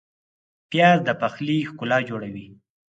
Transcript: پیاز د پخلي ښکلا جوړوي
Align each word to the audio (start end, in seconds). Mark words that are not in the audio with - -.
پیاز 0.69 0.99
د 1.07 1.09
پخلي 1.21 1.57
ښکلا 1.69 1.99
جوړوي 2.09 2.47